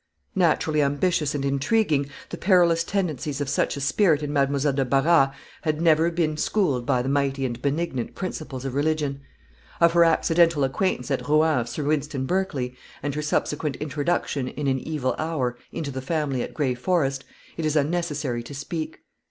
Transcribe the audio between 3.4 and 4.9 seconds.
such a spirit in Mademoiselle de